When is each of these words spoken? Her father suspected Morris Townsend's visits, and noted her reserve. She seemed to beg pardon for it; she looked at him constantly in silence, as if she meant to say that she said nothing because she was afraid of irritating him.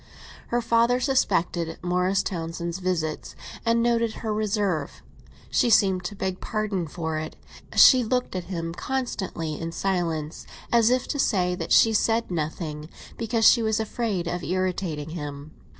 Her 0.47 0.63
father 0.63 0.99
suspected 0.99 1.77
Morris 1.83 2.23
Townsend's 2.23 2.79
visits, 2.79 3.35
and 3.63 3.83
noted 3.83 4.13
her 4.25 4.33
reserve. 4.33 5.03
She 5.51 5.69
seemed 5.69 6.03
to 6.05 6.15
beg 6.15 6.39
pardon 6.41 6.87
for 6.87 7.19
it; 7.19 7.35
she 7.75 8.03
looked 8.03 8.35
at 8.35 8.45
him 8.45 8.73
constantly 8.73 9.59
in 9.61 9.71
silence, 9.71 10.47
as 10.71 10.89
if 10.89 11.03
she 11.03 11.05
meant 11.05 11.11
to 11.11 11.19
say 11.19 11.53
that 11.53 11.71
she 11.71 11.93
said 11.93 12.31
nothing 12.31 12.89
because 13.15 13.45
she 13.45 13.61
was 13.61 13.79
afraid 13.79 14.25
of 14.27 14.41
irritating 14.43 15.11
him. 15.11 15.51